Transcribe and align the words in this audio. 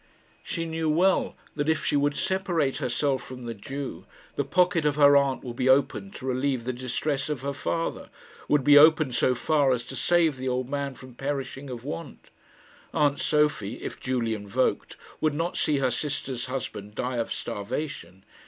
She 0.41 0.65
knew 0.65 0.89
well 0.89 1.35
that 1.55 1.69
if 1.69 1.85
she 1.85 1.95
would 1.95 2.15
separate 2.15 2.77
herself 2.77 3.21
from 3.21 3.43
the 3.43 3.53
Jew, 3.53 4.07
the 4.35 4.43
pocket 4.43 4.83
of 4.83 4.95
her 4.95 5.15
aunt 5.15 5.43
would 5.43 5.57
be 5.57 5.69
opened 5.69 6.15
to 6.15 6.25
relieve 6.25 6.63
the 6.63 6.73
distress 6.73 7.29
of 7.29 7.43
her 7.43 7.53
father 7.53 8.09
would 8.47 8.63
be 8.63 8.79
opened 8.79 9.13
so 9.13 9.35
far 9.35 9.71
as 9.71 9.83
to 9.83 9.95
save 9.95 10.37
the 10.37 10.49
old 10.49 10.67
man 10.67 10.95
from 10.95 11.13
perishing 11.13 11.69
of 11.69 11.83
want. 11.83 12.31
Aunt 12.95 13.19
Sophie, 13.19 13.75
if 13.83 13.99
duly 14.01 14.33
invoked, 14.33 14.97
would 15.19 15.35
not 15.35 15.55
see 15.55 15.77
her 15.77 15.91
sister's 15.91 16.45
husband 16.47 16.95
die 16.95 17.17
of 17.17 17.31
starvation. 17.31 18.25